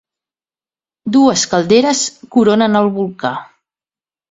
Dues 1.17 1.43
calderes 1.51 2.03
coronen 2.39 2.83
el 2.83 2.91
volcà. 2.99 3.35